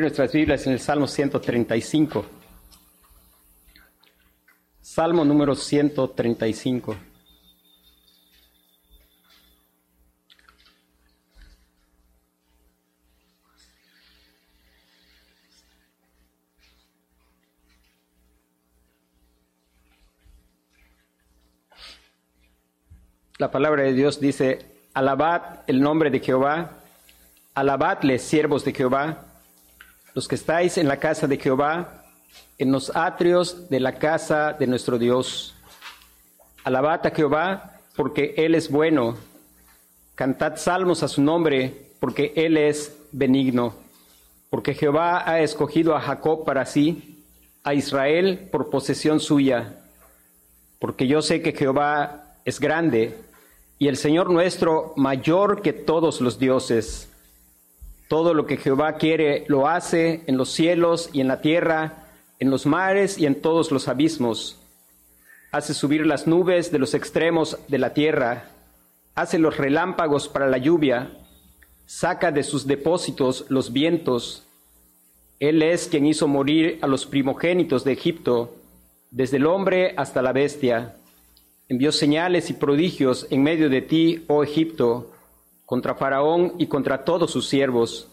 [0.00, 2.26] nuestras Biblias en el Salmo 135.
[4.82, 6.96] Salmo número 135.
[23.38, 24.58] La palabra de Dios dice,
[24.94, 26.82] alabad el nombre de Jehová,
[27.54, 29.25] alabadle siervos de Jehová,
[30.16, 32.02] los que estáis en la casa de Jehová,
[32.56, 35.54] en los atrios de la casa de nuestro Dios.
[36.64, 39.18] Alabad a Jehová, porque Él es bueno.
[40.14, 43.74] Cantad salmos a su nombre, porque Él es benigno.
[44.48, 47.22] Porque Jehová ha escogido a Jacob para sí,
[47.62, 49.80] a Israel por posesión suya.
[50.78, 53.18] Porque yo sé que Jehová es grande
[53.78, 57.10] y el Señor nuestro mayor que todos los dioses.
[58.08, 62.50] Todo lo que Jehová quiere lo hace en los cielos y en la tierra, en
[62.50, 64.60] los mares y en todos los abismos.
[65.52, 68.50] Hace subir las nubes de los extremos de la tierra,
[69.14, 71.10] hace los relámpagos para la lluvia,
[71.86, 74.44] saca de sus depósitos los vientos.
[75.40, 78.56] Él es quien hizo morir a los primogénitos de Egipto,
[79.10, 80.96] desde el hombre hasta la bestia
[81.68, 85.12] envió señales y prodigios en medio de ti, oh Egipto,
[85.66, 88.08] contra Faraón y contra todos sus siervos.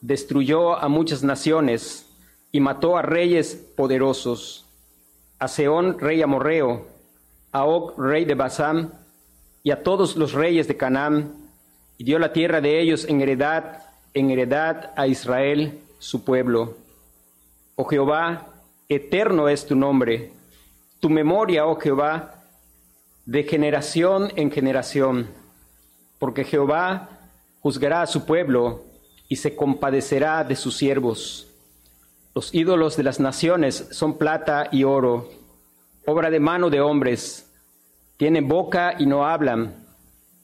[0.00, 2.06] Destruyó a muchas naciones
[2.52, 4.66] y mató a reyes poderosos,
[5.38, 6.86] a Seón, rey amorreo,
[7.50, 8.92] a Og, rey de Basán,
[9.62, 11.34] y a todos los reyes de Canaán,
[11.96, 16.76] y dio la tierra de ellos en heredad, en heredad a Israel, su pueblo.
[17.76, 18.48] Oh Jehová,
[18.88, 20.32] eterno es tu nombre,
[21.00, 22.42] tu memoria, oh Jehová,
[23.24, 25.28] de generación en generación,
[26.22, 27.18] porque Jehová
[27.58, 28.84] juzgará a su pueblo
[29.28, 31.48] y se compadecerá de sus siervos.
[32.32, 35.28] Los ídolos de las naciones son plata y oro,
[36.06, 37.52] obra de mano de hombres.
[38.18, 39.84] Tienen boca y no hablan,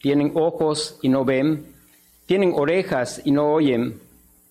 [0.01, 1.73] tienen ojos y no ven,
[2.27, 4.01] tienen orejas y no oyen,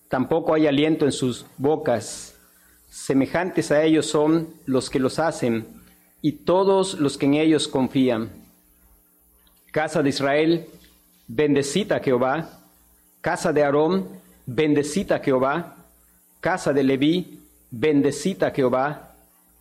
[0.08, 2.38] tampoco hay aliento en sus bocas.
[2.88, 5.66] Semejantes a ellos son los que los hacen
[6.22, 8.30] y todos los que en ellos confían.
[9.70, 10.68] Casa de Israel,
[11.28, 12.48] bendecita Jehová.
[13.20, 14.08] Casa de Aarón,
[14.46, 15.76] bendecita Jehová.
[16.40, 17.40] Casa de Leví,
[17.70, 19.12] bendecita Jehová.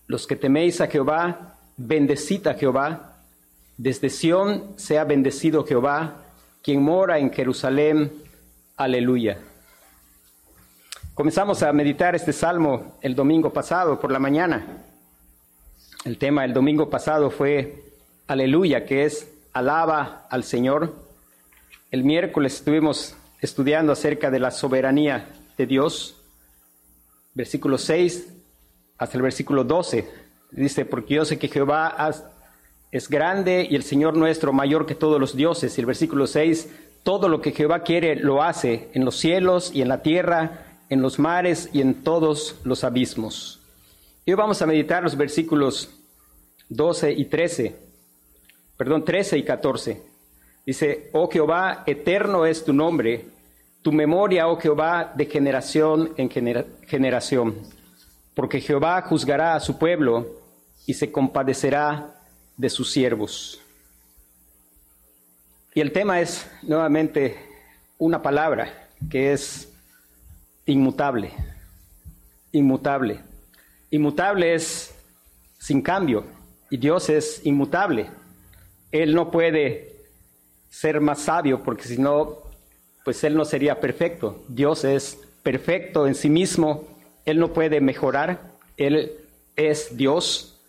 [0.08, 3.18] Los que teméis a Jehová, bendecita Jehová.
[3.78, 6.24] Desde Sión sea bendecido Jehová,
[6.64, 8.12] quien mora en Jerusalén.
[8.76, 9.38] Aleluya.
[11.14, 14.84] Comenzamos a meditar este salmo el domingo pasado por la mañana.
[16.06, 17.84] El tema del domingo pasado fue
[18.28, 21.07] Aleluya, que es alaba al Señor.
[21.90, 26.18] El miércoles estuvimos estudiando acerca de la soberanía de Dios.
[27.34, 28.34] Versículo 6
[28.98, 30.06] hasta el versículo 12.
[30.52, 32.12] Dice, porque yo sé que Jehová
[32.92, 35.78] es grande y el Señor nuestro mayor que todos los dioses.
[35.78, 36.70] Y el versículo 6,
[37.04, 41.02] todo lo que Jehová quiere lo hace en los cielos y en la tierra, en
[41.02, 43.62] los mares y en todos los abismos.
[44.26, 45.90] Y hoy vamos a meditar los versículos
[46.68, 47.78] 12 y 13,
[48.76, 50.17] perdón, 13 y 14.
[50.68, 53.26] Dice, oh Jehová, eterno es tu nombre,
[53.82, 57.56] tu memoria, oh Jehová, de generación en generación.
[58.36, 60.28] Porque Jehová juzgará a su pueblo
[60.86, 62.20] y se compadecerá
[62.58, 63.62] de sus siervos.
[65.74, 67.38] Y el tema es nuevamente
[67.98, 69.72] una palabra que es
[70.66, 71.32] inmutable,
[72.52, 73.22] inmutable.
[73.90, 74.94] Inmutable es
[75.60, 76.26] sin cambio
[76.70, 78.10] y Dios es inmutable.
[78.92, 79.97] Él no puede
[80.80, 82.38] ser más sabio porque si no,
[83.04, 84.44] pues Él no sería perfecto.
[84.48, 86.88] Dios es perfecto en sí mismo.
[87.26, 88.42] Él no puede mejorar.
[88.78, 89.14] Él
[89.56, 90.60] es Dios.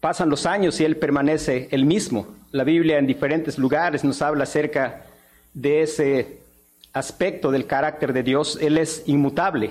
[0.00, 2.26] Pasan los años y Él permanece el mismo.
[2.50, 5.04] La Biblia en diferentes lugares nos habla acerca
[5.54, 6.40] de ese
[6.92, 8.58] aspecto del carácter de Dios.
[8.60, 9.70] Él es inmutable.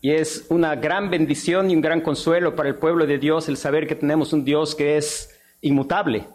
[0.00, 3.56] Y es una gran bendición y un gran consuelo para el pueblo de Dios el
[3.56, 5.30] saber que tenemos un Dios que es
[5.60, 6.26] inmutable.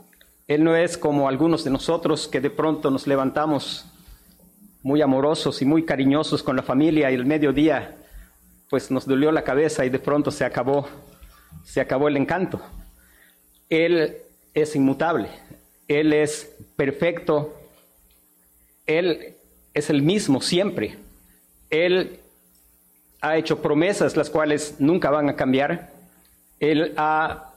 [0.48, 3.86] Él no es como algunos de nosotros que de pronto nos levantamos
[4.84, 7.98] muy amorosos y muy cariñosos con la familia y el mediodía
[8.70, 10.88] pues nos dolió la cabeza y de pronto se acabó,
[11.64, 12.62] se acabó el encanto.
[13.70, 14.18] Él
[14.54, 15.30] es inmutable,
[15.88, 17.56] Él es perfecto,
[18.86, 19.36] Él
[19.74, 20.98] es el mismo siempre.
[21.72, 22.20] Él
[23.22, 25.92] ha hecho promesas las cuales nunca van a cambiar.
[26.60, 27.52] Él ha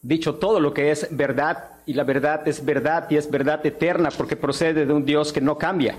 [0.00, 4.10] dicho todo lo que es verdad y la verdad es verdad y es verdad eterna
[4.16, 5.96] porque procede de un Dios que no cambia.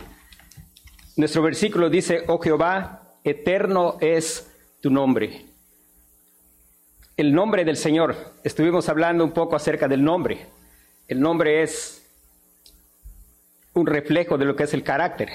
[1.16, 4.50] Nuestro versículo dice, oh Jehová, eterno es
[4.82, 5.46] tu nombre.
[7.16, 10.48] El nombre del Señor, estuvimos hablando un poco acerca del nombre.
[11.08, 12.04] El nombre es
[13.74, 15.30] un reflejo de lo que es el carácter.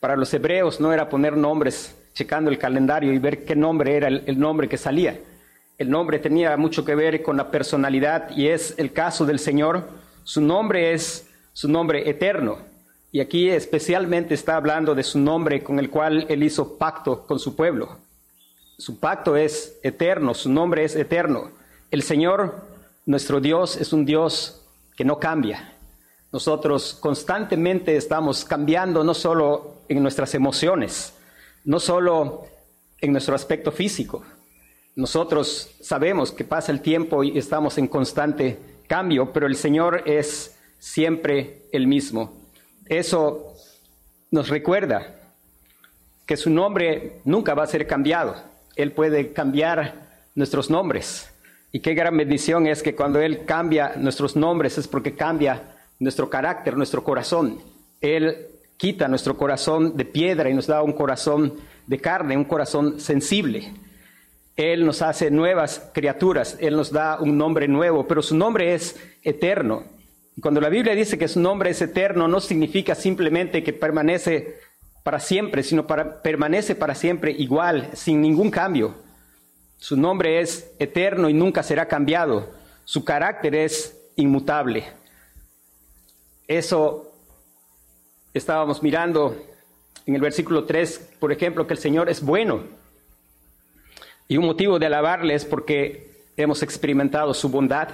[0.00, 4.08] Para los hebreos no era poner nombres checando el calendario y ver qué nombre era
[4.08, 5.18] el, nombre que salía.
[5.76, 9.88] El nombre tenía mucho que ver con la personalidad y es el caso del Señor.
[10.22, 12.58] Su nombre es su nombre eterno.
[13.10, 17.38] Y aquí especialmente está hablando de su nombre con el cual él hizo pacto con
[17.38, 17.98] su pueblo.
[18.78, 21.50] Su pacto es eterno, su nombre es eterno.
[21.90, 22.66] El Señor,
[23.06, 24.64] nuestro Dios, es un Dios
[24.96, 25.74] que no cambia.
[26.32, 31.14] Nosotros constantemente estamos cambiando no solo en nuestras emociones,
[31.64, 32.46] no solo
[33.00, 34.24] en nuestro aspecto físico.
[34.96, 40.56] Nosotros sabemos que pasa el tiempo y estamos en constante cambio, pero el Señor es
[40.78, 42.32] siempre el mismo.
[42.86, 43.54] Eso
[44.30, 45.14] nos recuerda
[46.26, 48.36] que su nombre nunca va a ser cambiado.
[48.76, 49.94] Él puede cambiar
[50.34, 51.30] nuestros nombres.
[51.72, 56.30] Y qué gran bendición es que cuando Él cambia nuestros nombres es porque cambia nuestro
[56.30, 57.60] carácter, nuestro corazón.
[58.00, 61.54] Él quita nuestro corazón de piedra y nos da un corazón
[61.86, 63.72] de carne, un corazón sensible.
[64.56, 68.96] Él nos hace nuevas criaturas, Él nos da un nombre nuevo, pero su nombre es
[69.22, 69.84] eterno.
[70.40, 74.58] Cuando la Biblia dice que su nombre es eterno, no significa simplemente que permanece
[75.02, 78.94] para siempre, sino para, permanece para siempre igual, sin ningún cambio.
[79.76, 82.50] Su nombre es eterno y nunca será cambiado.
[82.84, 84.84] Su carácter es inmutable.
[86.46, 87.12] Eso
[88.32, 89.36] estábamos mirando
[90.06, 92.83] en el versículo 3, por ejemplo, que el Señor es bueno.
[94.28, 97.88] Y un motivo de alabarle es porque hemos experimentado su bondad.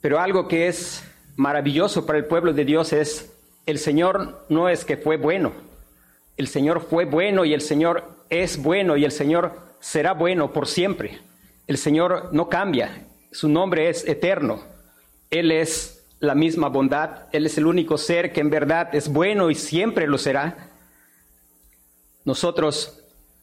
[0.00, 1.04] Pero algo que es
[1.36, 3.32] maravilloso para el pueblo de Dios es,
[3.66, 5.52] el Señor no es que fue bueno,
[6.36, 10.66] el Señor fue bueno y el Señor es bueno y el Señor será bueno por
[10.66, 11.20] siempre.
[11.66, 14.64] El Señor no cambia, su nombre es eterno,
[15.30, 17.24] Él es la misma bondad.
[17.32, 20.68] Él es el único ser que en verdad es bueno y siempre lo será.
[22.24, 22.99] Nosotros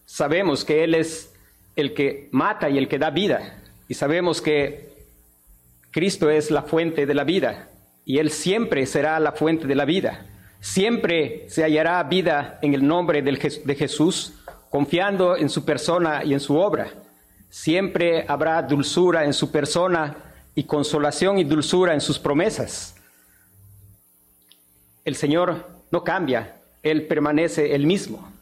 [0.08, 1.32] sabemos que Él es
[1.76, 3.62] el que mata y el que da vida.
[3.88, 4.90] Y sabemos que
[5.92, 7.70] Cristo es la fuente de la vida
[8.04, 10.26] y Él siempre será la fuente de la vida.
[10.60, 14.34] Siempre se hallará vida en el nombre de Jesús,
[14.72, 16.90] confiando en su persona y en su obra.
[17.50, 20.18] Siempre habrá dulzura en su persona
[20.56, 22.96] y consolación y dulzura en sus promesas.
[25.06, 28.37] El Señor no cambia, Él permanece el mismo.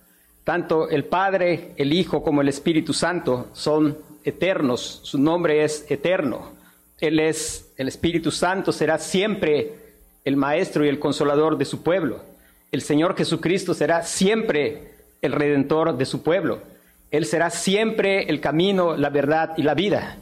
[0.45, 6.53] Tanto el Padre, el Hijo como el Espíritu Santo son eternos, su nombre es eterno.
[7.01, 9.73] Él es, el Espíritu Santo será siempre
[10.23, 12.23] el Maestro y el Consolador de su pueblo.
[12.71, 16.61] El Señor Jesucristo será siempre el Redentor de su pueblo.
[17.11, 20.17] Él será siempre el camino, la verdad y la vida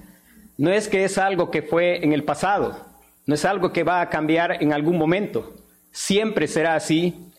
[0.57, 2.77] no es que es algo que fue en el pasado,
[3.25, 5.53] no es algo que va a cambiar en algún momento.
[5.91, 7.31] Siempre será así.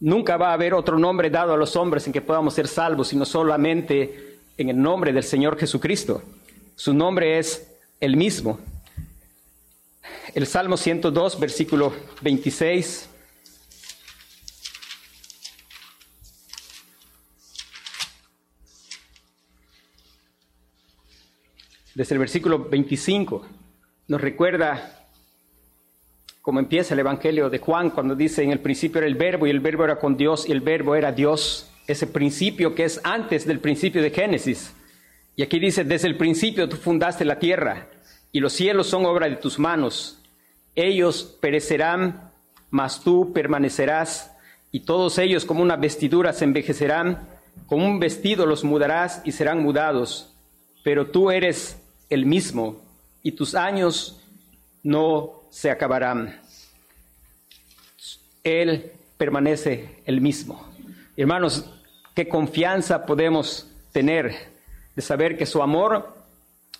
[0.00, 3.08] Nunca va a haber otro nombre dado a los hombres en que podamos ser salvos,
[3.08, 6.22] sino solamente en el nombre del Señor Jesucristo.
[6.74, 8.58] Su nombre es el mismo.
[10.34, 11.92] El Salmo 102, versículo
[12.22, 13.10] 26.
[21.94, 23.46] desde el versículo 25,
[24.08, 24.99] nos recuerda
[26.50, 29.50] cómo empieza el Evangelio de Juan cuando dice en el principio era el verbo y
[29.50, 33.46] el verbo era con Dios y el verbo era Dios, ese principio que es antes
[33.46, 34.74] del principio de Génesis.
[35.36, 37.86] Y aquí dice, desde el principio tú fundaste la tierra
[38.32, 40.18] y los cielos son obra de tus manos.
[40.74, 42.32] Ellos perecerán,
[42.68, 44.32] mas tú permanecerás
[44.72, 47.28] y todos ellos como una vestidura se envejecerán,
[47.66, 50.34] como un vestido los mudarás y serán mudados.
[50.82, 52.82] Pero tú eres el mismo
[53.22, 54.20] y tus años
[54.82, 56.40] no se acabarán.
[58.42, 60.66] Él permanece el mismo.
[61.16, 61.70] Hermanos,
[62.14, 64.34] qué confianza podemos tener
[64.96, 66.16] de saber que su amor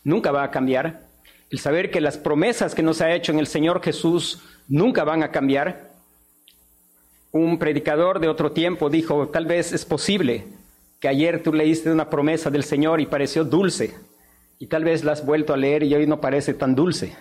[0.04, 1.06] nunca va a cambiar,
[1.50, 5.22] el saber que las promesas que nos ha hecho en el Señor Jesús nunca van
[5.22, 5.90] a cambiar.
[7.32, 10.46] Un predicador de otro tiempo dijo, tal vez es posible
[11.00, 13.94] que ayer tú leíste una promesa del Señor y pareció dulce,
[14.58, 17.16] y tal vez la has vuelto a leer y hoy no parece tan dulce.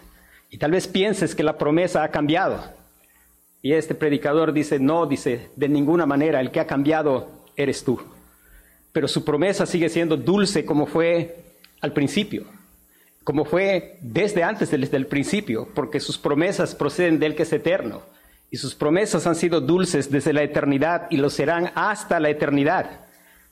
[0.50, 2.64] Y tal vez pienses que la promesa ha cambiado.
[3.62, 8.00] Y este predicador dice, no, dice, de ninguna manera, el que ha cambiado eres tú.
[8.92, 11.44] Pero su promesa sigue siendo dulce como fue
[11.82, 12.46] al principio,
[13.24, 18.02] como fue desde antes, desde el principio, porque sus promesas proceden del que es eterno.
[18.50, 23.02] Y sus promesas han sido dulces desde la eternidad y lo serán hasta la eternidad.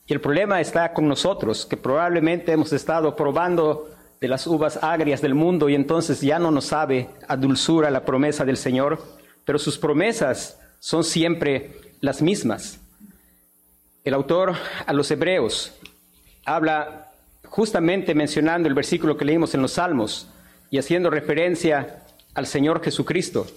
[0.07, 5.21] Y el problema está con nosotros, que probablemente hemos estado probando de las uvas agrias
[5.21, 9.03] del mundo y entonces ya no nos sabe a dulzura la promesa del Señor,
[9.45, 12.79] pero sus promesas son siempre las mismas.
[14.03, 14.55] El autor
[14.85, 15.73] a los hebreos
[16.45, 17.11] habla
[17.45, 20.27] justamente mencionando el versículo que leímos en los Salmos
[20.69, 23.47] y haciendo referencia al Señor Jesucristo.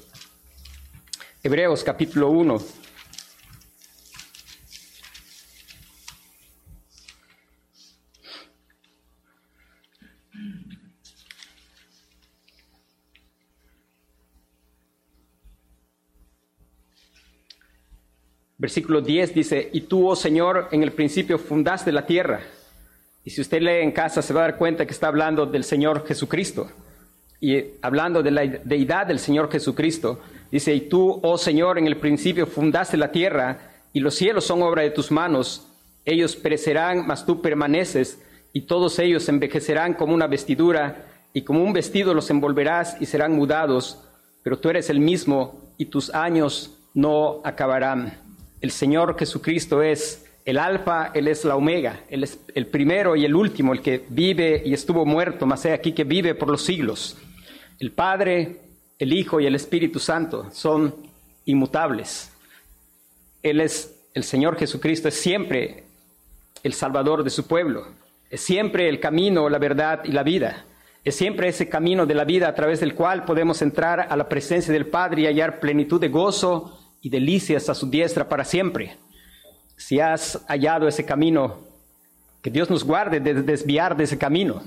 [1.43, 2.61] Hebreos capítulo 1,
[18.61, 22.41] Versículo 10 dice, y tú, oh Señor, en el principio fundaste la tierra.
[23.25, 25.65] Y si usted lee en casa se va a dar cuenta que está hablando del
[25.65, 26.71] Señor Jesucristo.
[27.41, 30.21] Y hablando de la deidad del Señor Jesucristo,
[30.53, 34.61] dice, y tú, oh Señor, en el principio fundaste la tierra, y los cielos son
[34.61, 35.67] obra de tus manos.
[36.05, 38.21] Ellos perecerán, mas tú permaneces,
[38.53, 43.33] y todos ellos envejecerán como una vestidura, y como un vestido los envolverás y serán
[43.33, 44.05] mudados,
[44.43, 48.30] pero tú eres el mismo, y tus años no acabarán.
[48.61, 53.25] El Señor Jesucristo es el alfa, Él es la omega, Él es el primero y
[53.25, 56.63] el último, el que vive y estuvo muerto, más he aquí que vive por los
[56.63, 57.17] siglos.
[57.79, 58.61] El Padre,
[58.99, 60.95] el Hijo y el Espíritu Santo son
[61.47, 62.33] inmutables.
[63.43, 65.85] Él es el Señor Jesucristo, es siempre
[66.63, 67.87] el Salvador de su pueblo,
[68.29, 70.67] es siempre el camino, la verdad y la vida.
[71.03, 74.29] Es siempre ese camino de la vida a través del cual podemos entrar a la
[74.29, 78.97] presencia del Padre y hallar plenitud de gozo, y delicias a su diestra para siempre.
[79.77, 81.59] Si has hallado ese camino,
[82.43, 84.63] que Dios nos guarde de desviar de ese camino,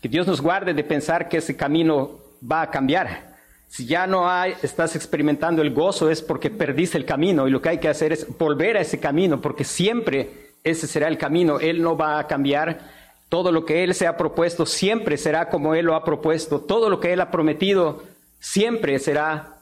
[0.00, 2.18] que Dios nos guarde de pensar que ese camino
[2.50, 3.32] va a cambiar.
[3.68, 7.62] Si ya no hay, estás experimentando el gozo es porque perdiste el camino y lo
[7.62, 11.58] que hay que hacer es volver a ese camino porque siempre ese será el camino,
[11.58, 12.80] Él no va a cambiar.
[13.28, 16.60] Todo lo que Él se ha propuesto siempre será como Él lo ha propuesto.
[16.60, 18.02] Todo lo que Él ha prometido
[18.38, 19.56] siempre será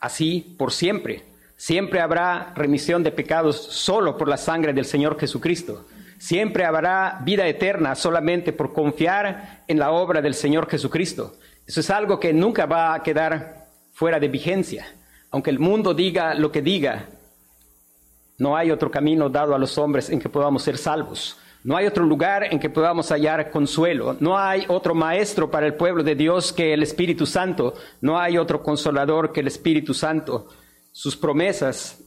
[0.00, 1.22] así por siempre.
[1.62, 5.86] Siempre habrá remisión de pecados solo por la sangre del Señor Jesucristo.
[6.18, 11.36] Siempre habrá vida eterna solamente por confiar en la obra del Señor Jesucristo.
[11.64, 14.92] Eso es algo que nunca va a quedar fuera de vigencia.
[15.30, 17.06] Aunque el mundo diga lo que diga,
[18.38, 21.38] no hay otro camino dado a los hombres en que podamos ser salvos.
[21.62, 24.16] No hay otro lugar en que podamos hallar consuelo.
[24.18, 27.74] No hay otro maestro para el pueblo de Dios que el Espíritu Santo.
[28.00, 30.48] No hay otro consolador que el Espíritu Santo.
[30.92, 31.98] Sus promesas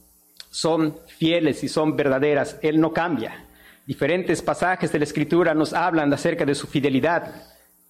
[0.52, 2.58] son fieles y son verdaderas.
[2.62, 3.46] Él no cambia.
[3.86, 7.44] Diferentes pasajes de la Escritura nos hablan acerca de su fidelidad.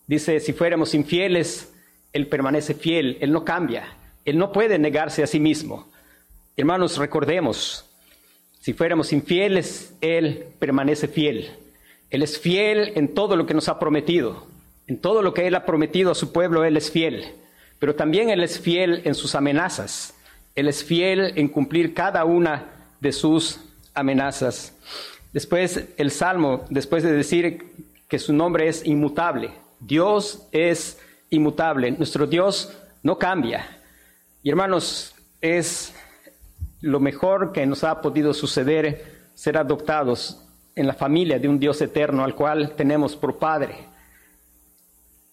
[0.07, 1.73] Dice, si fuéramos infieles,
[2.11, 3.87] Él permanece fiel, Él no cambia,
[4.23, 5.89] Él no puede negarse a sí mismo.
[6.57, 7.85] Hermanos, recordemos,
[8.59, 11.51] si fuéramos infieles, Él permanece fiel.
[12.09, 14.47] Él es fiel en todo lo que nos ha prometido.
[14.87, 17.25] En todo lo que Él ha prometido a su pueblo, Él es fiel.
[17.79, 20.15] Pero también Él es fiel en sus amenazas.
[20.55, 22.65] Él es fiel en cumplir cada una
[22.99, 23.59] de sus
[23.93, 24.73] amenazas.
[25.33, 27.65] Después el Salmo, después de decir
[28.07, 32.71] que su nombre es inmutable, Dios es inmutable, nuestro Dios
[33.03, 33.79] no cambia.
[34.41, 35.93] Y hermanos, es
[36.81, 40.41] lo mejor que nos ha podido suceder ser adoptados
[40.75, 43.75] en la familia de un Dios eterno al cual tenemos por Padre.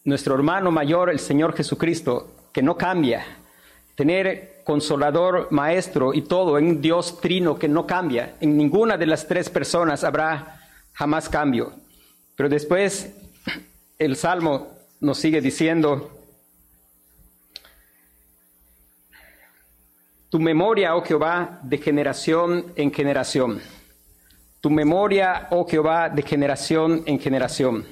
[0.05, 3.25] Nuestro hermano mayor, el Señor Jesucristo, que no cambia.
[3.95, 8.37] Tener consolador, maestro y todo en un Dios trino que no cambia.
[8.41, 10.61] En ninguna de las tres personas habrá
[10.93, 11.73] jamás cambio.
[12.37, 13.15] Pero después
[13.99, 14.69] el Salmo
[15.01, 16.11] nos sigue diciendo,
[20.31, 23.61] tu memoria, oh Jehová, de generación en generación.
[24.61, 27.85] Tu memoria, oh Jehová, de generación en generación.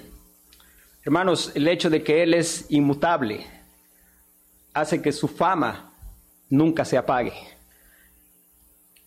[1.04, 3.46] Hermanos, el hecho de que Él es inmutable
[4.72, 5.89] hace que su fama
[6.50, 7.32] nunca se apague.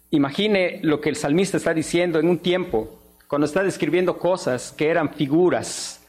[0.09, 4.89] Imagine lo que el salmista está diciendo en un tiempo, cuando está describiendo cosas que
[4.89, 6.01] eran figuras,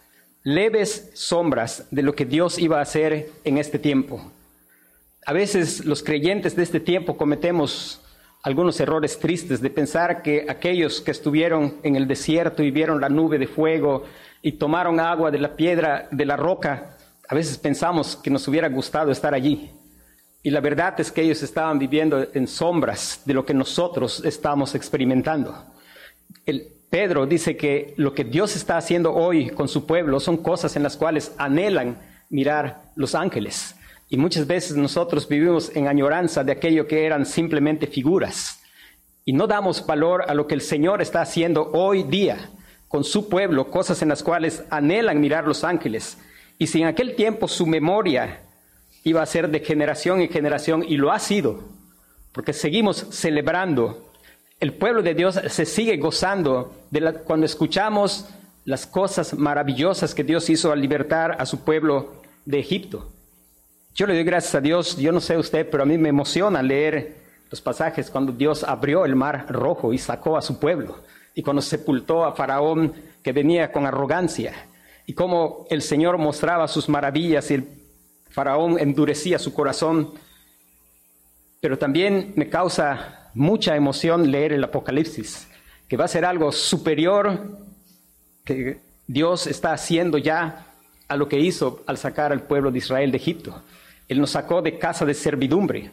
[0.43, 4.31] leves sombras de lo que Dios iba a hacer en este tiempo.
[5.26, 8.03] A veces los creyentes de este tiempo cometemos
[8.43, 13.09] algunos errores tristes de pensar que aquellos que estuvieron en el desierto y vieron la
[13.09, 14.05] nube de fuego
[14.43, 18.69] y tomaron agua de la piedra, de la roca, a veces pensamos que nos hubiera
[18.69, 19.71] gustado estar allí.
[20.45, 24.75] Y la verdad es que ellos estaban viviendo en sombras de lo que nosotros estamos
[24.75, 25.57] experimentando.
[26.45, 30.77] El Pedro dice que lo que Dios está haciendo hoy con su pueblo son cosas
[30.77, 31.97] en las cuales anhelan
[32.29, 33.75] mirar los ángeles.
[34.11, 38.61] Y muchas veces nosotros vivimos en añoranza de aquello que eran simplemente figuras.
[39.25, 42.51] y no damos valor a lo que el Señor está haciendo hoy día
[42.89, 46.19] con su pueblo, cosas en las cuales anhelan mirar los ángeles.
[46.59, 48.41] Y si en aquel tiempo su memoria
[49.05, 51.61] iba a ser de generación en generación, y lo ha sido,
[52.33, 54.11] porque seguimos celebrando,
[54.61, 58.27] el pueblo de Dios se sigue gozando de cuando escuchamos
[58.65, 63.11] las cosas maravillosas que Dios hizo al libertar a su pueblo de Egipto.
[63.95, 66.63] Yo le doy gracias a Dios, yo no sé usted, pero a mí me emociona
[66.63, 67.17] leer
[67.51, 71.01] los pasajes cuando Dios abrió el mar rojo y sacó a su pueblo,
[71.35, 74.55] y cuando sepultó a Faraón que venía con arrogancia,
[75.07, 77.84] y cómo el Señor mostraba sus maravillas y el
[78.35, 80.12] Faraón endurecía su corazón.
[81.61, 85.47] Pero también me causa mucha emoción leer el Apocalipsis,
[85.88, 87.59] que va a ser algo superior
[88.45, 90.67] que Dios está haciendo ya
[91.07, 93.62] a lo que hizo al sacar al pueblo de Israel de Egipto.
[94.09, 95.93] Él nos sacó de casa de servidumbre.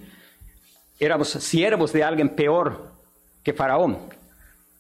[1.00, 2.92] Éramos siervos de alguien peor
[3.44, 4.00] que Faraón.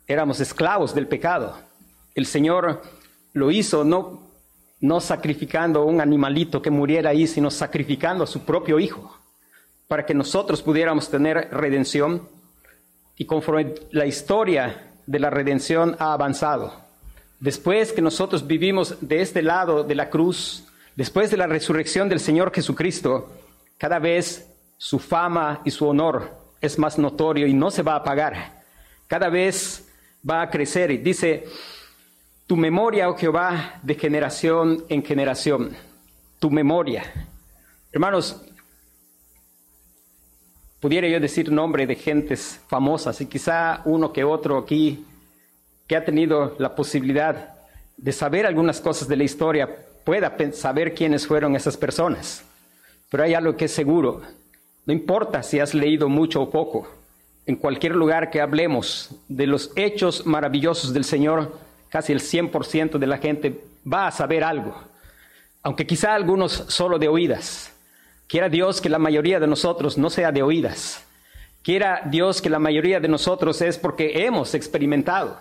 [0.07, 1.57] Éramos esclavos del pecado.
[2.15, 2.81] El Señor
[3.33, 4.30] lo hizo no,
[4.81, 9.17] no sacrificando un animalito que muriera ahí, sino sacrificando a su propio Hijo,
[9.87, 12.27] para que nosotros pudiéramos tener redención.
[13.15, 16.73] Y conforme la historia de la redención ha avanzado,
[17.39, 22.19] después que nosotros vivimos de este lado de la cruz, después de la resurrección del
[22.19, 23.29] Señor Jesucristo,
[23.77, 27.97] cada vez su fama y su honor es más notorio y no se va a
[27.97, 28.63] apagar.
[29.07, 29.87] Cada vez
[30.27, 30.91] va a crecer.
[30.91, 31.45] Y dice,
[32.51, 35.71] tu memoria, oh Jehová, de generación en generación.
[36.37, 37.05] Tu memoria.
[37.93, 38.41] Hermanos,
[40.81, 45.05] pudiera yo decir nombre de gentes famosas y quizá uno que otro aquí
[45.87, 47.53] que ha tenido la posibilidad
[47.95, 49.69] de saber algunas cosas de la historia
[50.03, 52.43] pueda saber quiénes fueron esas personas.
[53.09, 54.23] Pero hay algo que es seguro.
[54.85, 56.85] No importa si has leído mucho o poco.
[57.45, 63.05] En cualquier lugar que hablemos de los hechos maravillosos del Señor, casi el 100% de
[63.05, 64.75] la gente va a saber algo.
[65.61, 67.71] Aunque quizá algunos solo de oídas.
[68.27, 71.05] Quiera Dios que la mayoría de nosotros no sea de oídas.
[71.61, 75.37] Quiera Dios que la mayoría de nosotros es porque hemos experimentado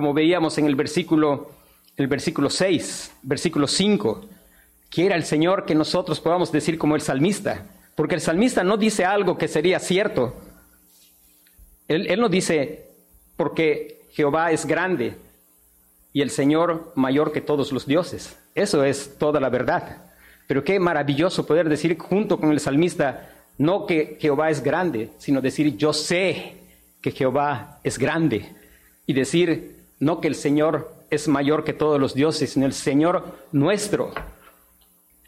[0.00, 1.50] como veíamos en el versículo,
[1.98, 4.24] el versículo 6, versículo 5.
[4.88, 9.04] Quiera el Señor que nosotros podamos decir como el salmista, porque el salmista no dice
[9.04, 10.34] algo que sería cierto.
[11.86, 12.88] Él, él no dice,
[13.36, 15.16] porque Jehová es grande
[16.12, 18.38] y el Señor mayor que todos los dioses.
[18.54, 19.98] Eso es toda la verdad.
[20.46, 25.40] Pero qué maravilloso poder decir junto con el salmista, no que Jehová es grande, sino
[25.40, 26.56] decir, yo sé
[27.00, 28.50] que Jehová es grande.
[29.06, 33.38] Y decir, no que el Señor es mayor que todos los dioses, sino el Señor
[33.52, 34.12] nuestro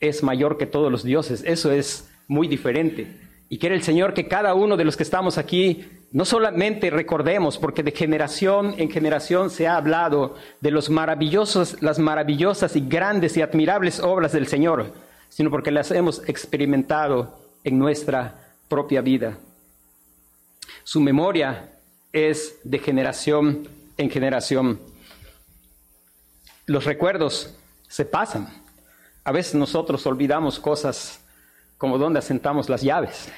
[0.01, 1.45] es mayor que todos los dioses.
[1.47, 3.07] Eso es muy diferente.
[3.49, 7.57] Y quiere el Señor que cada uno de los que estamos aquí no solamente recordemos,
[7.57, 13.37] porque de generación en generación se ha hablado de los maravillosos, las maravillosas y grandes
[13.39, 14.93] y admirables obras del Señor,
[15.31, 18.35] sino porque las hemos experimentado en nuestra
[18.69, 19.39] propia vida.
[20.85, 21.71] Su memoria
[22.13, 24.79] es de generación en generación.
[26.67, 27.55] Los recuerdos
[27.89, 28.49] se pasan.
[29.25, 31.25] A veces nosotros olvidamos cosas
[31.79, 33.31] como dónde asentamos las llaves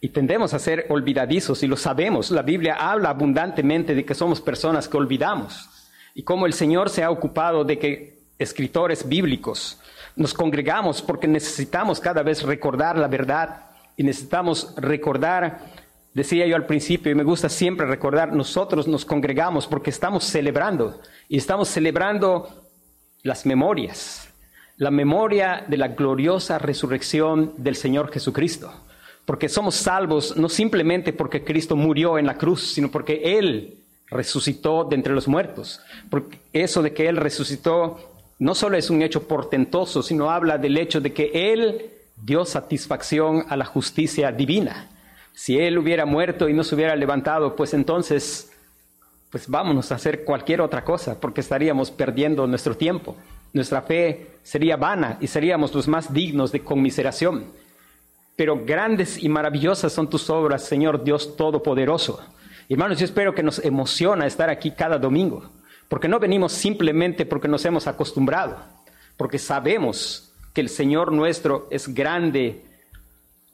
[0.00, 2.30] y tendemos a ser olvidadizos y lo sabemos.
[2.30, 5.68] La Biblia habla abundantemente de que somos personas que olvidamos
[6.14, 9.78] y cómo el Señor se ha ocupado de que escritores bíblicos
[10.16, 15.60] nos congregamos porque necesitamos cada vez recordar la verdad y necesitamos recordar
[16.12, 21.00] Decía yo al principio, y me gusta siempre recordar, nosotros nos congregamos porque estamos celebrando,
[21.28, 22.48] y estamos celebrando
[23.22, 24.28] las memorias,
[24.76, 28.72] la memoria de la gloriosa resurrección del Señor Jesucristo,
[29.30, 34.82] porque somos salvos no simplemente porque Cristo murió en la cruz, sino porque Él resucitó
[34.82, 35.80] de entre los muertos.
[36.10, 40.76] Porque eso de que Él resucitó no solo es un hecho portentoso, sino habla del
[40.76, 44.88] hecho de que Él dio satisfacción a la justicia divina.
[45.32, 48.50] Si él hubiera muerto y no se hubiera levantado, pues entonces,
[49.30, 53.14] pues vámonos a hacer cualquier otra cosa, porque estaríamos perdiendo nuestro tiempo.
[53.52, 57.60] Nuestra fe sería vana y seríamos los más dignos de conmiseración.
[58.36, 62.20] Pero grandes y maravillosas son tus obras, Señor Dios Todopoderoso.
[62.68, 65.50] Hermanos, yo espero que nos emociona estar aquí cada domingo,
[65.88, 68.56] porque no venimos simplemente porque nos hemos acostumbrado,
[69.16, 72.64] porque sabemos que el Señor nuestro es grande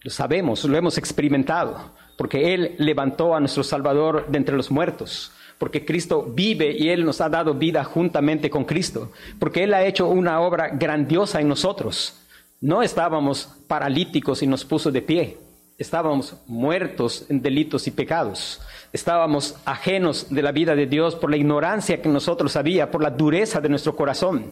[0.07, 5.33] lo sabemos, lo hemos experimentado, porque Él levantó a nuestro Salvador de entre los muertos,
[5.59, 9.11] porque Cristo vive y Él nos ha dado vida juntamente con Cristo,
[9.41, 12.23] porque Él ha hecho una obra grandiosa en nosotros.
[12.67, 15.39] No estábamos paralíticos y nos puso de pie.
[15.79, 18.61] estábamos muertos en delitos y pecados.
[18.93, 23.11] Estábamos ajenos de la vida de Dios por la ignorancia que nosotros había, por la
[23.11, 24.51] dureza de nuestro corazón.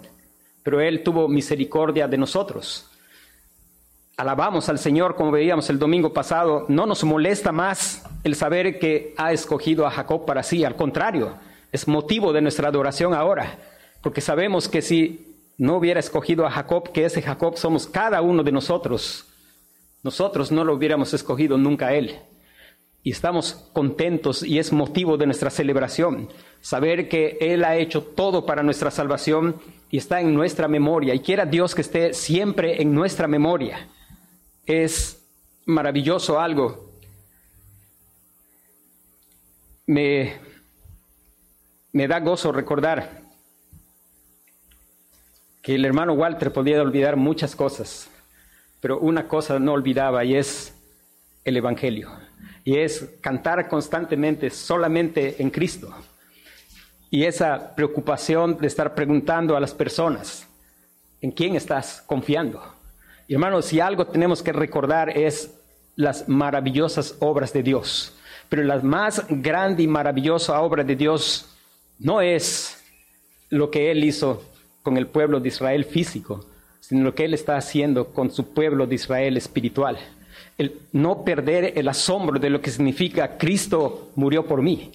[0.62, 2.88] Pero Él tuvo misericordia de nosotros.
[4.16, 6.66] Alabamos al Señor como veíamos el domingo pasado.
[6.68, 10.62] No nos molesta más el saber que ha escogido a Jacob para sí.
[10.64, 11.34] Al contrario,
[11.72, 13.58] es motivo de nuestra adoración ahora.
[14.02, 18.42] Porque sabemos que si no hubiera escogido a Jacob, que ese Jacob somos cada uno
[18.42, 19.26] de nosotros,
[20.02, 22.18] nosotros no lo hubiéramos escogido nunca a Él.
[23.02, 26.28] Y estamos contentos y es motivo de nuestra celebración.
[26.60, 31.14] Saber que Él ha hecho todo para nuestra salvación y está en nuestra memoria.
[31.14, 33.88] Y quiera Dios que esté siempre en nuestra memoria.
[34.64, 35.22] Es
[35.66, 36.90] maravilloso algo.
[39.86, 40.34] Me,
[41.92, 43.23] me da gozo recordar
[45.64, 48.08] que el hermano Walter podía olvidar muchas cosas
[48.84, 50.74] pero una cosa no olvidaba y es
[51.42, 52.10] el Evangelio.
[52.64, 55.88] Y es cantar constantemente solamente en Cristo.
[57.08, 60.46] Y esa preocupación de estar preguntando a las personas,
[61.22, 62.62] ¿en quién estás confiando?
[63.26, 65.50] Y hermanos, si algo tenemos que recordar es
[65.96, 68.14] las maravillosas obras de Dios.
[68.50, 71.56] Pero la más grande y maravillosa obra de Dios
[71.98, 72.84] no es
[73.48, 74.44] lo que Él hizo
[74.84, 76.44] con el pueblo de Israel físico,
[76.78, 79.98] sino lo que Él está haciendo con su pueblo de Israel espiritual.
[80.58, 84.92] El no perder el asombro de lo que significa Cristo murió por mí.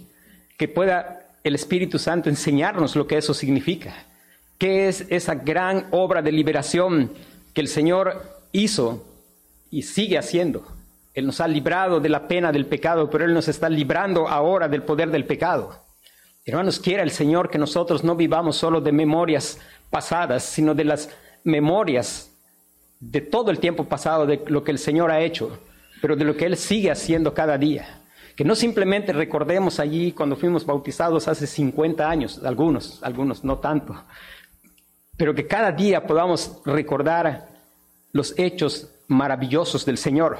[0.58, 4.06] Que pueda el Espíritu Santo enseñarnos lo que eso significa.
[4.60, 7.12] ¿Qué es esa gran obra de liberación
[7.54, 9.04] que el Señor hizo
[9.71, 10.63] y sigue haciendo?
[11.15, 14.67] Él nos ha librado de la pena del pecado, pero Él nos está librando ahora
[14.67, 15.88] del poder del pecado.
[16.49, 19.59] Hermanos, quiera el Señor que nosotros no vivamos solo de memorias
[19.89, 21.09] pasadas, sino de las
[21.43, 22.31] memorias
[22.99, 25.59] de todo el tiempo pasado, de lo que el Señor ha hecho,
[26.01, 28.01] pero de lo que Él sigue haciendo cada día.
[28.35, 33.95] Que no simplemente recordemos allí cuando fuimos bautizados hace 50 años, algunos, algunos no tanto,
[35.17, 37.49] pero que cada día podamos recordar
[38.12, 40.38] los hechos maravillosos del Señor,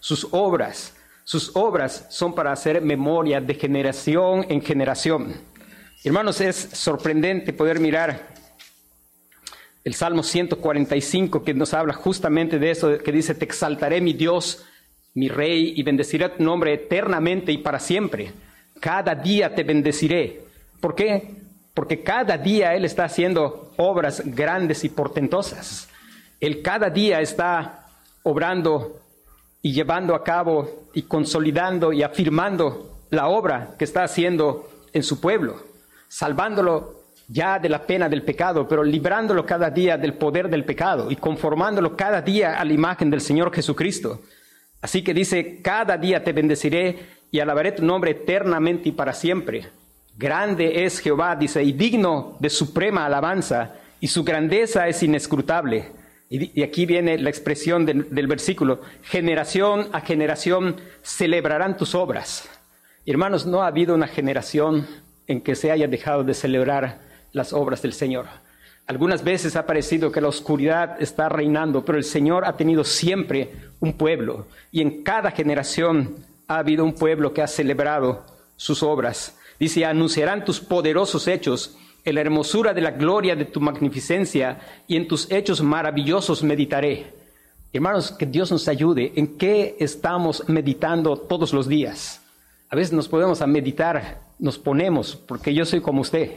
[0.00, 0.96] sus obras.
[1.24, 5.51] Sus obras son para hacer memoria de generación en generación.
[6.04, 8.34] Hermanos, es sorprendente poder mirar
[9.84, 14.64] el Salmo 145 que nos habla justamente de eso, que dice, te exaltaré mi Dios,
[15.14, 18.32] mi Rey, y bendeciré tu nombre eternamente y para siempre.
[18.80, 20.40] Cada día te bendeciré.
[20.80, 21.36] ¿Por qué?
[21.72, 25.88] Porque cada día Él está haciendo obras grandes y portentosas.
[26.40, 27.86] Él cada día está
[28.24, 29.00] obrando
[29.62, 35.20] y llevando a cabo y consolidando y afirmando la obra que está haciendo en su
[35.20, 35.71] pueblo,
[36.12, 41.10] salvándolo ya de la pena del pecado, pero librándolo cada día del poder del pecado
[41.10, 44.20] y conformándolo cada día a la imagen del Señor Jesucristo.
[44.82, 46.98] Así que dice, cada día te bendeciré
[47.30, 49.70] y alabaré tu nombre eternamente y para siempre.
[50.14, 55.92] Grande es Jehová, dice, y digno de suprema alabanza, y su grandeza es inescrutable.
[56.28, 62.50] Y, aquí viene la expresión del versículo, generación a generación celebrarán tus obras.
[63.06, 64.86] Hermanos, no ha habido una generación
[65.26, 67.00] en que se haya dejado de celebrar
[67.32, 68.26] las obras del Señor.
[68.86, 73.50] Algunas veces ha parecido que la oscuridad está reinando, pero el Señor ha tenido siempre
[73.80, 76.16] un pueblo y en cada generación
[76.48, 78.24] ha habido un pueblo que ha celebrado
[78.56, 79.38] sus obras.
[79.58, 84.58] Dice, anunciarán tus poderosos hechos, en la hermosura de la gloria de tu magnificencia
[84.88, 87.14] y en tus hechos maravillosos meditaré.
[87.72, 89.12] Hermanos, que Dios nos ayude.
[89.16, 92.21] ¿En qué estamos meditando todos los días?
[92.72, 96.30] A veces nos podemos a meditar, nos ponemos, porque yo soy como usted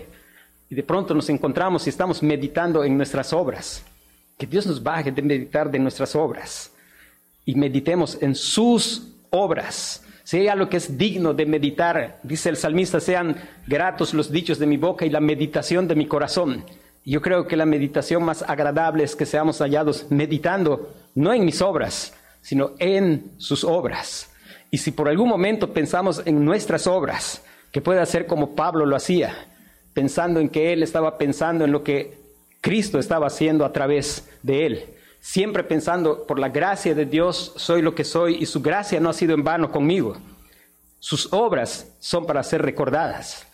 [0.70, 3.86] y de pronto nos encontramos y estamos meditando en nuestras obras.
[4.38, 6.74] Que Dios nos baje de meditar de nuestras obras
[7.46, 10.04] y meditemos en sus obras.
[10.26, 14.68] Sea lo que es digno de meditar, dice el salmista, sean gratos los dichos de
[14.68, 16.66] mi boca y la meditación de mi corazón.
[17.06, 21.62] Yo creo que la meditación más agradable es que seamos hallados meditando no en mis
[21.62, 24.35] obras, sino en sus obras.
[24.76, 28.98] Y si por algún momento pensamos en nuestras obras, que pueda ser como Pablo lo
[28.98, 29.34] hacía,
[29.94, 32.18] pensando en que él estaba pensando en lo que
[32.60, 34.86] Cristo estaba haciendo a través de él.
[35.22, 39.10] Siempre pensando, por la gracia de Dios soy lo que soy y su gracia no
[39.10, 40.18] ha sido en vano conmigo.
[41.00, 43.48] Sus obras son para ser recordadas.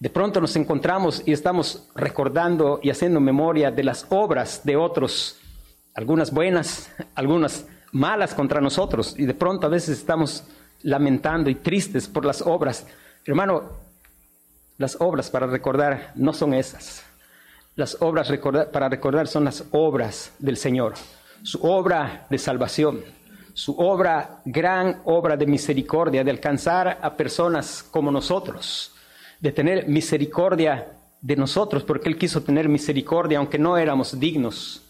[0.00, 5.38] De pronto nos encontramos y estamos recordando y haciendo memoria de las obras de otros,
[5.94, 10.44] algunas buenas, algunas malas contra nosotros, y de pronto a veces estamos
[10.82, 12.86] lamentando y tristes por las obras.
[13.24, 13.64] Hermano,
[14.78, 17.04] las obras para recordar no son esas.
[17.76, 18.32] Las obras
[18.72, 20.94] para recordar son las obras del Señor,
[21.42, 23.00] su obra de salvación,
[23.54, 28.92] su obra, gran obra de misericordia, de alcanzar a personas como nosotros,
[29.40, 34.82] de tener misericordia de nosotros, porque Él quiso tener misericordia aunque no éramos dignos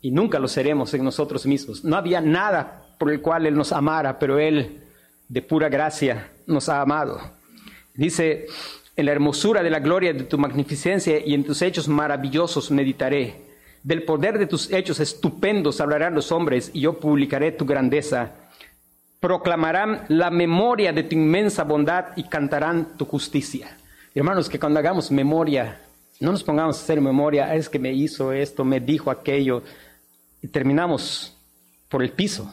[0.00, 1.84] y nunca lo seremos en nosotros mismos.
[1.84, 4.80] No había nada por el cual Él nos amara, pero Él
[5.28, 7.20] de pura gracia nos ha amado.
[7.94, 8.46] Dice,
[8.96, 13.48] en la hermosura de la gloria de tu magnificencia y en tus hechos maravillosos meditaré.
[13.82, 18.32] Del poder de tus hechos estupendos hablarán los hombres y yo publicaré tu grandeza.
[19.20, 23.76] Proclamarán la memoria de tu inmensa bondad y cantarán tu justicia.
[24.14, 25.80] Hermanos, que cuando hagamos memoria,
[26.18, 29.62] no nos pongamos a hacer memoria, es que me hizo esto, me dijo aquello,
[30.42, 31.36] y terminamos
[31.88, 32.52] por el piso.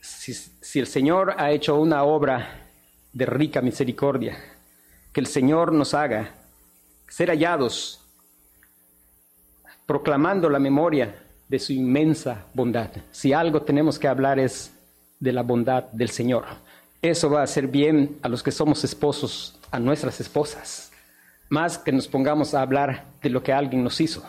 [0.00, 2.68] Si, si el Señor ha hecho una obra
[3.12, 4.36] de rica misericordia,
[5.12, 6.34] que el Señor nos haga
[7.08, 8.00] ser hallados
[9.86, 11.14] proclamando la memoria
[11.48, 12.90] de su inmensa bondad.
[13.12, 14.72] Si algo tenemos que hablar es
[15.20, 16.44] de la bondad del Señor.
[17.02, 20.90] Eso va a hacer bien a los que somos esposos, a nuestras esposas,
[21.48, 24.24] más que nos pongamos a hablar de lo que alguien nos hizo.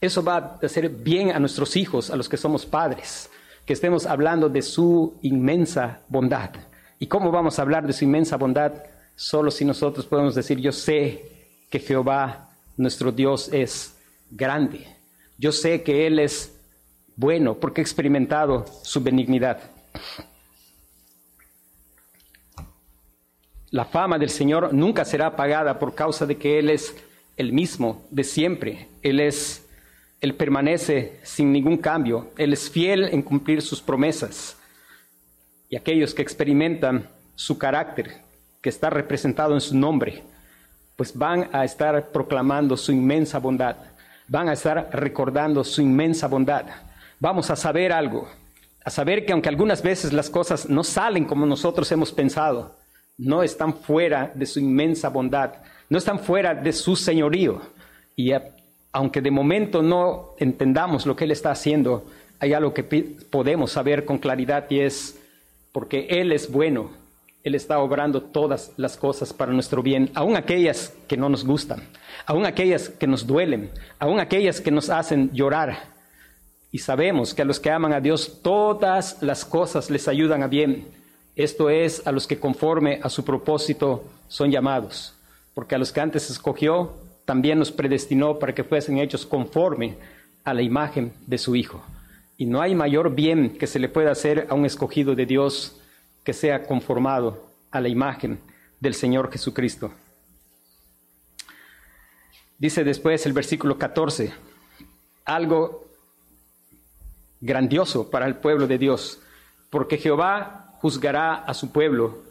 [0.00, 3.30] Eso va a hacer bien a nuestros hijos, a los que somos padres,
[3.64, 6.50] que estemos hablando de su inmensa bondad.
[6.98, 8.72] ¿Y cómo vamos a hablar de su inmensa bondad?
[9.14, 11.36] Solo si nosotros podemos decir, yo sé
[11.70, 13.96] que Jehová, nuestro Dios, es
[14.30, 14.86] grande.
[15.38, 16.58] Yo sé que Él es
[17.16, 19.58] bueno porque he experimentado su benignidad.
[23.70, 26.94] La fama del Señor nunca será apagada por causa de que Él es
[27.36, 28.88] el mismo de siempre.
[29.02, 29.65] Él es,
[30.20, 32.32] Él permanece sin ningún cambio.
[32.36, 34.56] Él es fiel en cumplir sus promesas.
[35.68, 38.22] Y aquellos que experimentan su carácter,
[38.62, 40.22] que está representado en su nombre,
[40.96, 43.76] pues van a estar proclamando su inmensa bondad
[44.28, 46.66] van a estar recordando su inmensa bondad.
[47.20, 48.28] Vamos a saber algo,
[48.84, 52.76] a saber que aunque algunas veces las cosas no salen como nosotros hemos pensado,
[53.18, 55.54] no están fuera de su inmensa bondad,
[55.88, 57.62] no están fuera de su señorío.
[58.14, 58.32] Y
[58.96, 62.06] aunque de momento no entendamos lo que Él está haciendo,
[62.38, 65.18] hay algo que podemos saber con claridad y es
[65.72, 66.90] porque Él es bueno,
[67.44, 71.82] Él está obrando todas las cosas para nuestro bien, aun aquellas que no nos gustan
[72.24, 75.94] aún aquellas que nos duelen, aún aquellas que nos hacen llorar.
[76.72, 80.48] Y sabemos que a los que aman a Dios todas las cosas les ayudan a
[80.48, 80.88] bien.
[81.36, 85.14] Esto es a los que conforme a su propósito son llamados.
[85.54, 86.94] Porque a los que antes escogió,
[87.26, 89.98] también nos predestinó para que fuesen hechos conforme
[90.44, 91.84] a la imagen de su Hijo.
[92.38, 95.80] Y no hay mayor bien que se le pueda hacer a un escogido de Dios
[96.24, 98.38] que sea conformado a la imagen
[98.80, 99.90] del Señor Jesucristo.
[102.58, 104.32] Dice después el versículo 14,
[105.24, 105.84] algo
[107.40, 109.20] grandioso para el pueblo de Dios,
[109.68, 112.22] porque Jehová juzgará a su pueblo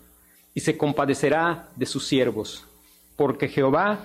[0.53, 2.65] y se compadecerá de sus siervos,
[3.17, 3.99] porque Jehová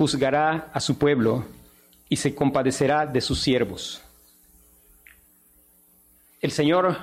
[0.00, 1.44] juzgará a su pueblo
[2.08, 4.00] y se compadecerá de sus siervos.
[6.40, 6.96] El Señor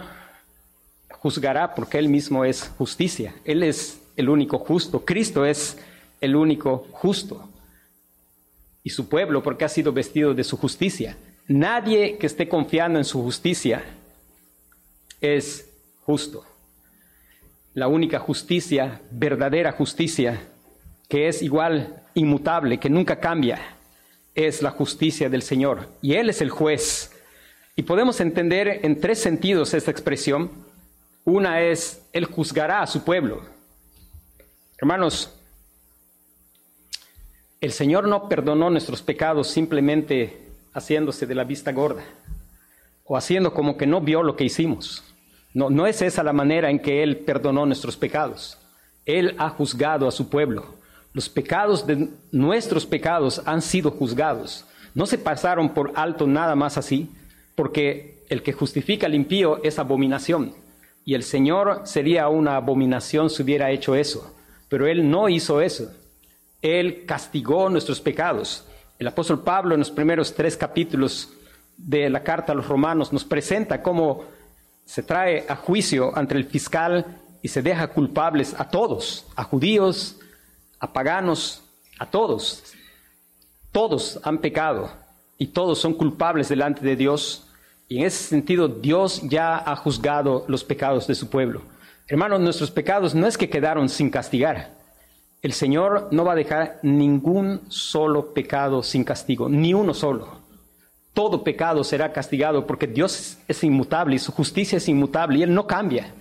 [1.11, 5.77] juzgará porque Él mismo es justicia, Él es el único justo, Cristo es
[6.21, 7.47] el único justo
[8.83, 11.17] y su pueblo porque ha sido vestido de su justicia.
[11.47, 13.83] Nadie que esté confiando en su justicia
[15.21, 15.69] es
[16.01, 16.43] justo.
[17.75, 20.41] La única justicia, verdadera justicia,
[21.07, 23.59] que es igual, inmutable, que nunca cambia,
[24.35, 25.87] es la justicia del Señor.
[26.01, 27.11] Y Él es el juez.
[27.75, 30.51] Y podemos entender en tres sentidos esta expresión.
[31.23, 33.41] Una es, Él juzgará a su pueblo.
[34.77, 35.33] Hermanos,
[37.59, 40.37] el Señor no perdonó nuestros pecados simplemente
[40.73, 42.03] haciéndose de la vista gorda
[43.03, 45.03] o haciendo como que no vio lo que hicimos.
[45.53, 48.59] No, no es esa la manera en que Él perdonó nuestros pecados.
[49.05, 50.76] Él ha juzgado a su pueblo.
[51.17, 54.65] Los pecados de nuestros pecados han sido juzgados.
[54.93, 57.09] No se pasaron por alto nada más así,
[57.55, 60.53] porque el que justifica al impío es abominación.
[61.05, 64.31] Y el Señor sería una abominación si hubiera hecho eso.
[64.69, 65.91] Pero Él no hizo eso.
[66.61, 68.67] Él castigó nuestros pecados.
[68.99, 71.33] El apóstol Pablo en los primeros tres capítulos
[71.77, 74.23] de la carta a los romanos nos presenta cómo
[74.85, 80.19] se trae a juicio ante el fiscal y se deja culpables a todos, a judíos,
[80.79, 81.63] a paganos,
[81.99, 82.63] a todos.
[83.71, 84.91] Todos han pecado
[85.37, 87.47] y todos son culpables delante de Dios.
[87.87, 91.61] Y en ese sentido Dios ya ha juzgado los pecados de su pueblo.
[92.07, 94.75] Hermanos, nuestros pecados no es que quedaron sin castigar.
[95.41, 100.41] El Señor no va a dejar ningún solo pecado sin castigo, ni uno solo.
[101.13, 105.53] todo pecado será castigado porque Dios es inmutable y su justicia es inmutable y Él
[105.53, 106.13] no cambia.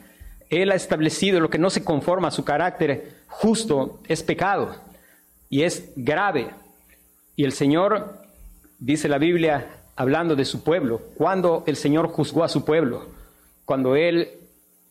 [0.50, 4.74] Él ha establecido lo que no se conforma a su carácter justo es pecado
[5.48, 6.50] y es grave.
[7.34, 8.18] Y el Señor,
[8.78, 13.06] dice la Biblia, hablando de su pueblo, cuando el Señor juzgó a su pueblo,
[13.64, 14.30] cuando Él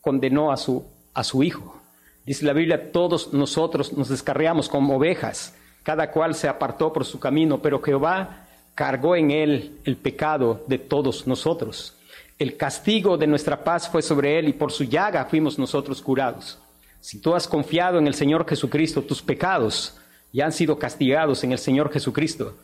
[0.00, 1.80] condenó a su, a su Hijo.
[2.24, 7.20] Dice la Biblia, todos nosotros nos descarriamos como ovejas, cada cual se apartó por su
[7.20, 11.96] camino, pero Jehová cargó en él el pecado de todos nosotros.
[12.38, 16.58] El castigo de nuestra paz fue sobre él y por su llaga fuimos nosotros curados.
[17.00, 19.96] Si tú has confiado en el Señor Jesucristo, tus pecados
[20.32, 22.56] ya han sido castigados en el Señor Jesucristo.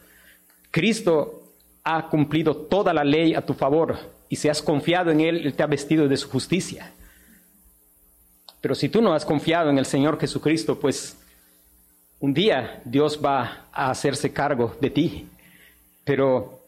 [0.71, 1.55] Cristo
[1.85, 5.55] ha cumplido toda la ley a tu favor y si has confiado en Él, Él
[5.55, 6.93] te ha vestido de su justicia.
[8.61, 11.17] Pero si tú no has confiado en el Señor Jesucristo, pues
[12.21, 15.29] un día Dios va a hacerse cargo de ti,
[16.05, 16.61] pero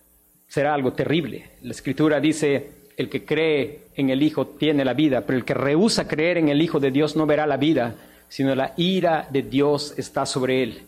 [0.49, 1.51] será algo terrible.
[1.63, 5.55] La Escritura dice, el que cree en el Hijo tiene la vida, pero el que
[5.55, 7.95] rehúsa creer en el Hijo de Dios no verá la vida,
[8.29, 10.83] sino la ira de Dios está sobre él.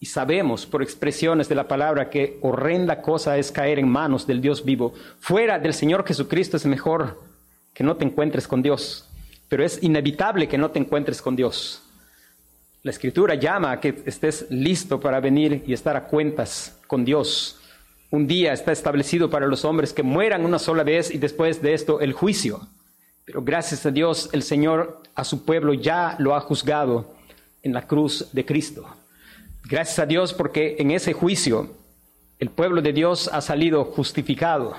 [0.00, 4.40] Y sabemos por expresiones de la palabra que horrenda cosa es caer en manos del
[4.40, 4.94] Dios vivo.
[5.18, 7.20] Fuera del Señor Jesucristo es mejor
[7.74, 9.10] que no te encuentres con Dios
[9.50, 11.82] pero es inevitable que no te encuentres con Dios.
[12.84, 17.59] La escritura llama a que estés listo para venir y estar a cuentas con Dios.
[18.12, 21.74] Un día está establecido para los hombres que mueran una sola vez y después de
[21.74, 22.66] esto el juicio.
[23.24, 27.14] Pero gracias a Dios el Señor a su pueblo ya lo ha juzgado
[27.62, 28.84] en la cruz de Cristo.
[29.62, 31.70] Gracias a Dios porque en ese juicio
[32.40, 34.74] el pueblo de Dios ha salido justificado.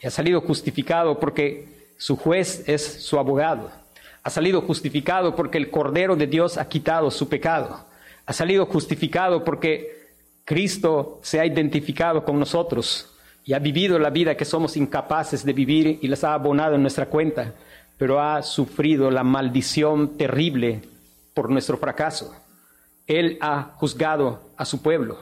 [0.00, 3.72] Y ha salido justificado porque su juez es su abogado.
[4.22, 7.86] Ha salido justificado porque el Cordero de Dios ha quitado su pecado.
[8.24, 9.97] Ha salido justificado porque
[10.48, 13.12] Cristo se ha identificado con nosotros
[13.44, 16.80] y ha vivido la vida que somos incapaces de vivir y les ha abonado en
[16.80, 17.52] nuestra cuenta,
[17.98, 20.80] pero ha sufrido la maldición terrible
[21.34, 22.34] por nuestro fracaso.
[23.06, 25.18] Él ha juzgado a su pueblo.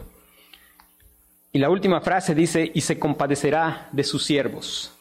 [1.51, 4.93] Y la última frase dice, y se compadecerá de sus siervos.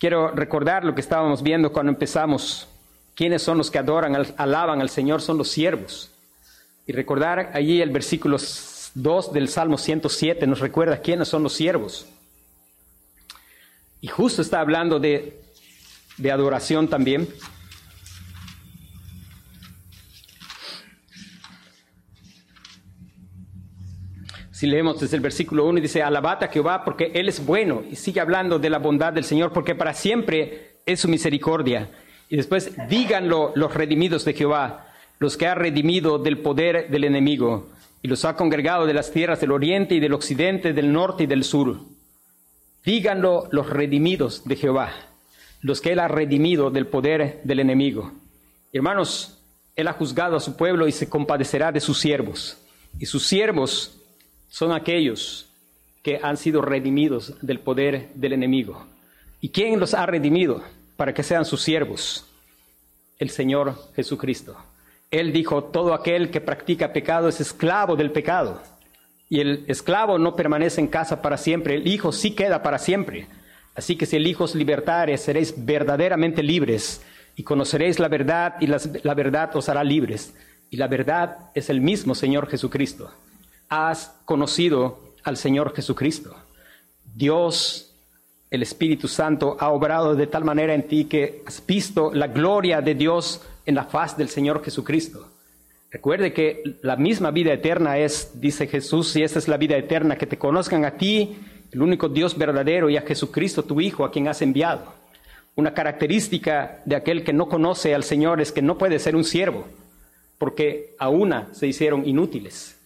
[0.00, 2.66] Quiero recordar lo que estábamos viendo cuando empezamos.
[3.14, 5.22] ¿Quiénes son los que adoran, alaban al Señor?
[5.22, 6.10] Son los siervos.
[6.88, 8.38] Y recordar allí el versículo
[8.94, 12.06] 2 del Salmo 107 nos recuerda quiénes son los siervos.
[14.00, 15.38] Y justo está hablando de,
[16.16, 17.28] de adoración también.
[24.50, 27.82] Si leemos desde el versículo 1 dice, alabad a Jehová porque Él es bueno.
[27.90, 31.90] Y sigue hablando de la bondad del Señor porque para siempre es su misericordia.
[32.30, 34.87] Y después díganlo los redimidos de Jehová,
[35.18, 37.68] los que ha redimido del poder del enemigo
[38.02, 41.26] y los ha congregado de las tierras del oriente y del occidente, del norte y
[41.26, 41.80] del sur.
[42.84, 44.92] Díganlo los redimidos de Jehová,
[45.60, 48.12] los que Él ha redimido del poder del enemigo.
[48.72, 49.38] Hermanos,
[49.74, 52.56] Él ha juzgado a su pueblo y se compadecerá de sus siervos.
[52.98, 53.98] Y sus siervos
[54.48, 55.46] son aquellos
[56.02, 58.86] que han sido redimidos del poder del enemigo.
[59.40, 60.62] ¿Y quién los ha redimido
[60.96, 62.26] para que sean sus siervos?
[63.18, 64.56] El Señor Jesucristo.
[65.10, 68.62] Él dijo, todo aquel que practica pecado es esclavo del pecado.
[69.28, 73.26] Y el esclavo no permanece en casa para siempre, el Hijo sí queda para siempre.
[73.74, 77.02] Así que si el Hijo os libertare, seréis verdaderamente libres
[77.36, 80.34] y conoceréis la verdad y la, la verdad os hará libres.
[80.70, 83.10] Y la verdad es el mismo Señor Jesucristo
[83.68, 86.34] has conocido al Señor Jesucristo.
[87.14, 87.94] Dios,
[88.50, 92.80] el Espíritu Santo, ha obrado de tal manera en ti que has visto la gloria
[92.80, 95.30] de Dios en la faz del Señor Jesucristo.
[95.92, 100.16] Recuerde que la misma vida eterna es, dice Jesús, y esta es la vida eterna,
[100.16, 101.36] que te conozcan a ti,
[101.70, 104.92] el único Dios verdadero, y a Jesucristo, tu Hijo, a quien has enviado.
[105.54, 109.24] Una característica de aquel que no conoce al Señor es que no puede ser un
[109.24, 109.66] siervo,
[110.38, 112.78] porque a una se hicieron inútiles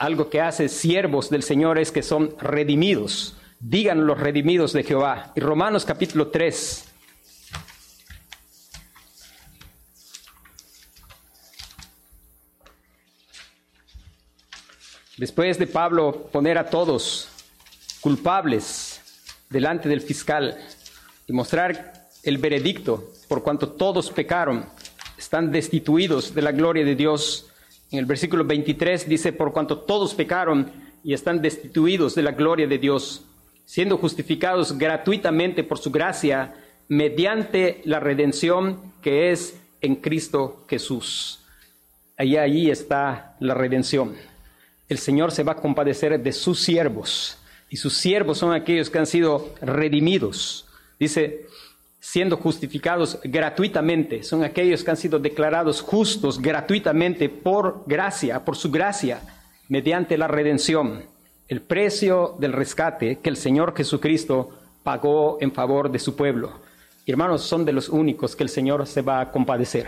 [0.00, 3.36] algo que hace siervos del Señor es que son redimidos.
[3.60, 5.30] Digan los redimidos de Jehová.
[5.36, 6.89] Y Romanos capítulo 3.
[15.20, 17.28] Después de Pablo poner a todos
[18.00, 19.02] culpables
[19.50, 20.56] delante del fiscal
[21.26, 24.64] y mostrar el veredicto por cuanto todos pecaron,
[25.18, 27.50] están destituidos de la gloria de Dios,
[27.90, 30.72] en el versículo 23 dice, por cuanto todos pecaron
[31.04, 33.22] y están destituidos de la gloria de Dios,
[33.66, 36.54] siendo justificados gratuitamente por su gracia
[36.88, 41.44] mediante la redención que es en Cristo Jesús.
[42.16, 44.29] Allí, allí está la redención.
[44.90, 47.38] El Señor se va a compadecer de sus siervos.
[47.72, 50.66] y sus siervos son aquellos que han sido redimidos.
[50.98, 51.46] Dice,
[52.00, 58.72] siendo justificados gratuitamente, son aquellos que han sido declarados justos gratuitamente por gracia, por su
[58.72, 59.20] gracia,
[59.68, 61.04] mediante la redención,
[61.46, 64.50] el precio del rescate que el Señor Jesucristo
[64.82, 66.50] pagó en favor de su pueblo.
[67.06, 69.86] hermanos, son de los únicos que el Señor se va a compadecer.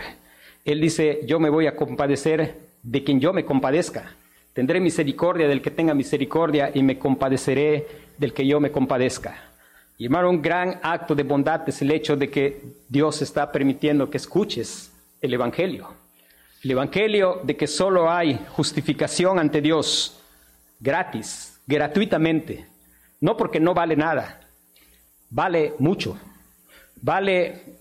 [0.63, 4.15] Él dice, yo me voy a compadecer de quien yo me compadezca.
[4.53, 7.87] Tendré misericordia del que tenga misericordia y me compadeceré
[8.19, 9.35] del que yo me compadezca.
[9.97, 14.11] Y hermano, un gran acto de bondad es el hecho de que Dios está permitiendo
[14.11, 14.91] que escuches
[15.21, 15.95] el Evangelio.
[16.63, 20.19] El Evangelio de que solo hay justificación ante Dios
[20.79, 22.67] gratis, gratuitamente.
[23.21, 24.39] No porque no vale nada,
[25.31, 26.15] vale mucho.
[27.01, 27.79] Vale,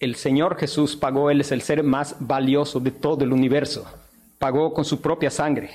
[0.00, 3.86] el Señor Jesús pagó, Él es el ser más valioso de todo el universo
[4.38, 5.70] pagó con su propia sangre.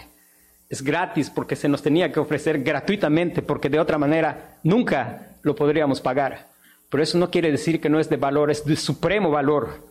[0.69, 5.55] Es gratis porque se nos tenía que ofrecer gratuitamente, porque de otra manera nunca lo
[5.55, 6.47] podríamos pagar.
[6.89, 9.87] Pero eso no quiere decir que no es de valor, es de supremo valor.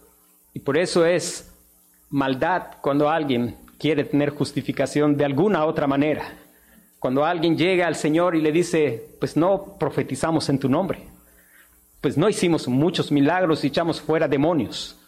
[0.53, 1.53] Y por eso es
[2.11, 6.35] maldad cuando alguien quiere tener justificación de alguna otra manera.
[6.99, 11.09] Cuando alguien llega al Señor y le dice, pues no profetizamos en tu nombre,
[12.03, 15.00] pues no hicimos muchos milagros y echamos fuera demonios.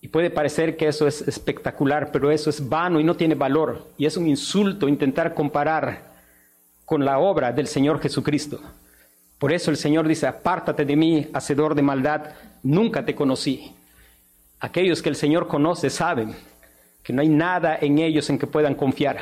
[0.00, 3.88] Y puede parecer que eso es espectacular, pero eso es vano y no tiene valor.
[3.96, 6.12] Y es un insulto intentar comparar
[6.84, 8.60] con la obra del Señor Jesucristo.
[9.38, 12.30] Por eso el Señor dice, apártate de mí, hacedor de maldad,
[12.62, 13.72] nunca te conocí.
[14.60, 16.34] Aquellos que el Señor conoce saben
[17.02, 19.18] que no hay nada en ellos en que puedan confiar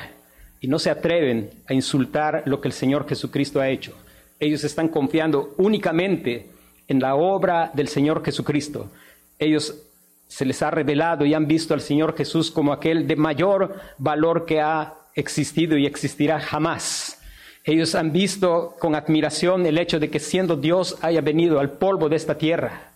[0.61, 3.95] y no se atreven a insultar lo que el Señor Jesucristo ha hecho.
[4.41, 6.51] Ellos están confiando únicamente
[6.89, 8.91] en la obra del Señor Jesucristo.
[9.39, 9.86] Ellos
[10.29, 14.45] se les ha revelado y han visto al Señor Jesús como aquel de mayor valor
[14.45, 17.21] que ha existido y existirá jamás.
[17.65, 22.09] Ellos han visto con admiración el hecho de que siendo Dios haya venido al polvo
[22.09, 22.93] de esta tierra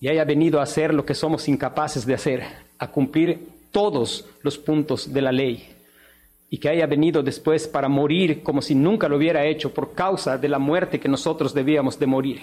[0.00, 2.44] y haya venido a hacer lo que somos incapaces de hacer,
[2.78, 5.68] a cumplir todos los puntos de la ley
[6.48, 10.38] y que haya venido después para morir como si nunca lo hubiera hecho por causa
[10.38, 12.40] de la muerte que nosotros debíamos de morir.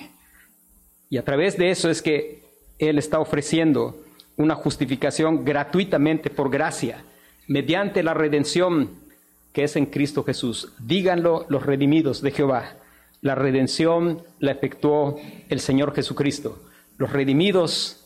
[1.10, 2.43] Y a través de eso es que
[2.90, 4.04] él está ofreciendo
[4.38, 7.04] una justificación gratuitamente por gracia,
[7.48, 8.90] mediante la redención
[9.54, 10.74] que es en Cristo Jesús.
[10.80, 12.74] Díganlo los redimidos de Jehová.
[13.22, 15.20] La redención la efectuó
[15.50, 16.62] el Señor Jesucristo.
[16.98, 18.06] Los redimidos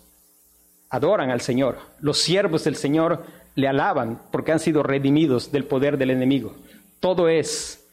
[0.89, 1.77] adoran al Señor.
[1.99, 3.25] Los siervos del Señor
[3.55, 6.55] le alaban porque han sido redimidos del poder del enemigo.
[6.99, 7.87] Todo es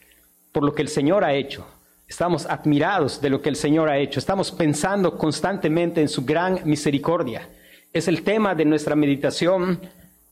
[0.51, 1.65] por lo que el Señor ha hecho.
[2.07, 4.19] Estamos admirados de lo que el Señor ha hecho.
[4.19, 7.49] Estamos pensando constantemente en su gran misericordia.
[7.91, 9.79] Es el tema de nuestra meditación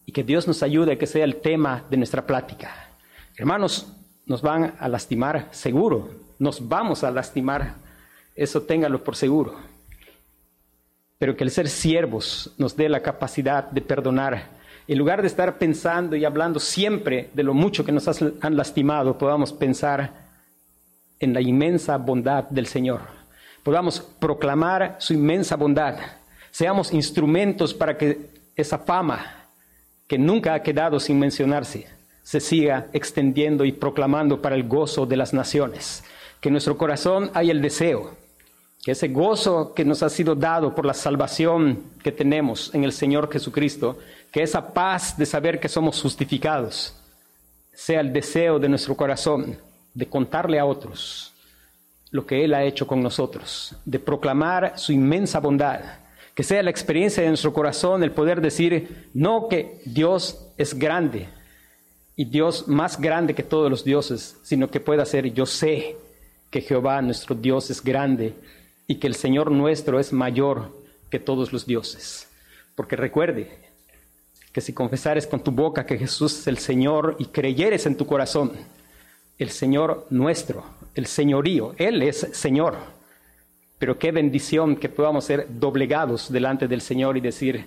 [0.05, 2.89] y que Dios nos ayude a que sea el tema de nuestra plática.
[3.35, 3.91] Hermanos,
[4.27, 6.09] nos van a lastimar seguro.
[6.37, 7.75] Nos vamos a lastimar.
[8.35, 9.55] Eso téngalo por seguro.
[11.17, 14.51] Pero que el ser siervos nos dé la capacidad de perdonar.
[14.87, 19.17] En lugar de estar pensando y hablando siempre de lo mucho que nos han lastimado,
[19.17, 20.22] podamos pensar
[21.23, 23.01] en la inmensa bondad del Señor.
[23.63, 25.95] Podamos proclamar su inmensa bondad.
[26.51, 29.47] Seamos instrumentos para que esa fama
[30.07, 31.87] que nunca ha quedado sin mencionarse
[32.23, 36.03] se siga extendiendo y proclamando para el gozo de las naciones.
[36.39, 38.11] Que en nuestro corazón haya el deseo,
[38.83, 42.91] que ese gozo que nos ha sido dado por la salvación que tenemos en el
[42.91, 43.97] Señor Jesucristo,
[44.31, 46.95] que esa paz de saber que somos justificados,
[47.73, 49.57] sea el deseo de nuestro corazón
[49.93, 51.33] de contarle a otros
[52.11, 55.81] lo que Él ha hecho con nosotros, de proclamar su inmensa bondad,
[56.35, 61.27] que sea la experiencia de nuestro corazón el poder decir, no que Dios es grande
[62.15, 65.97] y Dios más grande que todos los dioses, sino que pueda ser, yo sé
[66.51, 68.35] que Jehová nuestro Dios es grande
[68.85, 70.71] y que el Señor nuestro es mayor
[71.09, 72.27] que todos los dioses.
[72.75, 73.57] Porque recuerde
[74.51, 78.05] que si confesares con tu boca que Jesús es el Señor y creyeres en tu
[78.05, 78.51] corazón,
[79.43, 80.63] el Señor nuestro,
[80.95, 81.75] el señorío.
[81.77, 82.77] Él es Señor.
[83.77, 87.65] Pero qué bendición que podamos ser doblegados delante del Señor y decir,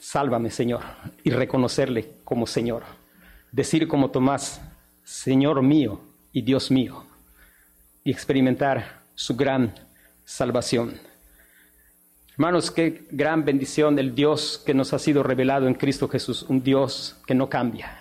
[0.00, 0.82] sálvame Señor,
[1.22, 2.84] y reconocerle como Señor.
[3.52, 4.62] Decir como Tomás,
[5.04, 6.00] Señor mío
[6.32, 7.04] y Dios mío,
[8.02, 9.74] y experimentar su gran
[10.24, 10.98] salvación.
[12.32, 16.62] Hermanos, qué gran bendición el Dios que nos ha sido revelado en Cristo Jesús, un
[16.62, 17.97] Dios que no cambia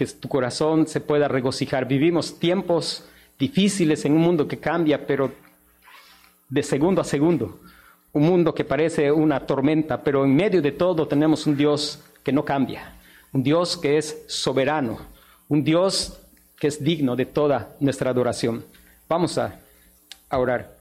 [0.00, 1.86] que tu corazón se pueda regocijar.
[1.86, 3.04] Vivimos tiempos
[3.38, 5.30] difíciles en un mundo que cambia, pero
[6.48, 7.60] de segundo a segundo.
[8.14, 12.32] Un mundo que parece una tormenta, pero en medio de todo tenemos un Dios que
[12.32, 12.94] no cambia,
[13.34, 15.00] un Dios que es soberano,
[15.48, 16.18] un Dios
[16.58, 18.64] que es digno de toda nuestra adoración.
[19.06, 19.60] Vamos a,
[20.30, 20.79] a orar.